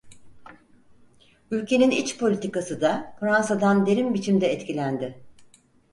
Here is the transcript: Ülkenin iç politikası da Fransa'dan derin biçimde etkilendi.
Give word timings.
Ülkenin 1.51 1.91
iç 1.91 2.17
politikası 2.17 2.81
da 2.81 3.13
Fransa'dan 3.19 3.85
derin 3.85 4.13
biçimde 4.13 4.47
etkilendi. 4.47 5.21